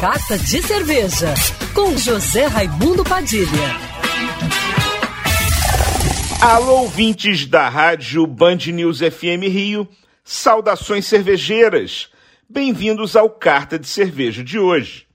[0.00, 1.34] Carta de Cerveja,
[1.74, 3.76] com José Raimundo Padilha.
[6.40, 9.86] Alô, ouvintes da rádio Band News FM Rio,
[10.24, 12.08] saudações cervejeiras.
[12.48, 15.06] Bem-vindos ao Carta de Cerveja de hoje.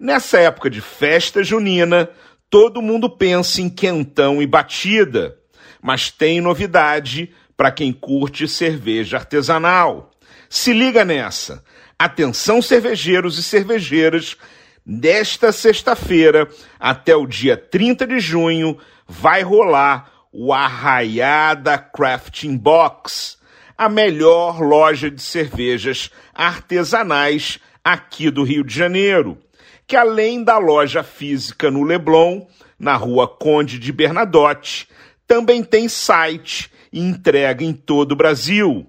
[0.00, 2.08] Nessa época de festa junina,
[2.48, 5.36] todo mundo pensa em quentão e batida,
[5.82, 10.10] mas tem novidade para quem curte cerveja artesanal.
[10.48, 11.64] Se liga nessa!
[11.98, 14.36] Atenção, cervejeiros e cervejeiras,
[14.84, 23.38] desta sexta-feira até o dia 30 de junho vai rolar o Arraiada Crafting Box,
[23.78, 29.38] a melhor loja de cervejas artesanais aqui do Rio de Janeiro,
[29.86, 32.46] que além da loja física no Leblon,
[32.78, 34.88] na rua Conde de Bernadotte,
[35.26, 38.86] também tem site e entrega em todo o Brasil.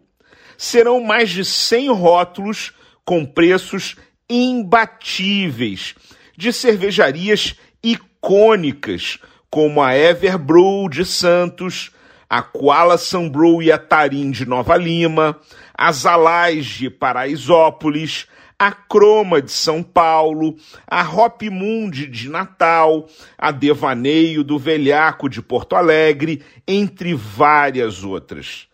[0.57, 3.95] Serão mais de 100 rótulos com preços
[4.29, 5.95] imbatíveis
[6.37, 9.19] de cervejarias icônicas
[9.49, 11.91] como a Everbrew de Santos,
[12.29, 15.39] a Koala Sunbrew e a Tarim de Nova Lima,
[15.73, 20.55] a Zalais de Paraisópolis, a Croma de São Paulo,
[20.87, 28.67] a Hop Mundi de Natal, a Devaneio do Velhaco de Porto Alegre, entre várias outras.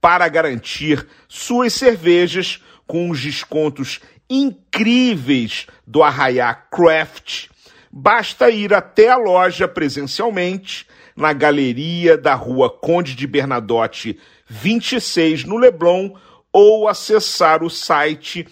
[0.00, 7.46] Para garantir suas cervejas com os descontos incríveis do Arraiá Craft,
[7.90, 10.86] basta ir até a loja presencialmente
[11.16, 16.14] na galeria da Rua Conde de Bernadotte 26 no Leblon
[16.52, 18.46] ou acessar o site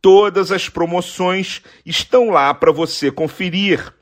[0.00, 3.92] Todas as promoções estão lá para você conferir.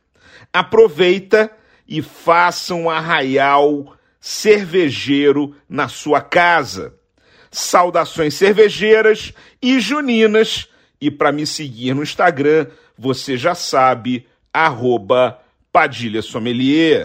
[0.53, 1.51] Aproveita
[1.89, 6.95] e faça um arraial cervejeiro na sua casa.
[7.51, 10.69] Saudações cervejeiras e juninas.
[11.01, 15.41] E para me seguir no Instagram, você já sabe, arroba
[15.73, 17.05] Padilha Sommelier.